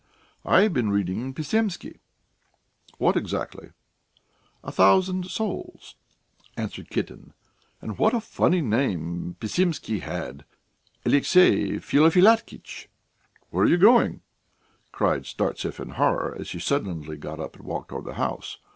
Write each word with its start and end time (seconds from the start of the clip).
"I 0.43 0.61
have 0.63 0.73
been 0.73 0.89
reading 0.89 1.31
Pisemsky." 1.31 1.99
"What 2.97 3.15
exactly?" 3.15 3.69
"'A 4.63 4.71
Thousand 4.71 5.27
Souls,'" 5.27 5.93
answered 6.57 6.89
Kitten. 6.89 7.33
"And 7.83 7.99
what 7.99 8.15
a 8.15 8.19
funny 8.19 8.63
name 8.63 9.35
Pisemsky 9.39 9.99
had 9.99 10.43
Alexey 11.05 11.77
Feofilaktitch!" 11.77 12.87
"Where 13.51 13.65
are 13.65 13.69
you 13.69 13.77
going?" 13.77 14.21
cried 14.91 15.27
Startsev 15.27 15.79
in 15.79 15.89
horror, 15.89 16.35
as 16.35 16.47
she 16.47 16.57
suddenly 16.59 17.15
got 17.15 17.39
up 17.39 17.55
and 17.55 17.63
walked 17.65 17.89
towards 17.89 18.07
the 18.07 18.15
house. 18.15 18.57